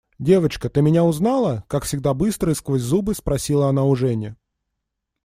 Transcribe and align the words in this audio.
–Девочка, 0.17 0.67
ты 0.67 0.81
меня 0.81 1.03
узнала?– 1.03 1.63
как 1.67 1.83
всегда 1.83 2.15
быстро 2.15 2.51
и 2.51 2.55
сквозь 2.55 2.81
зубы, 2.81 3.13
спросила 3.13 3.69
она 3.69 3.83
у 3.83 3.95
Жени. 3.95 4.33